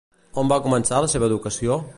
[0.43, 1.83] On va començar la seva educació?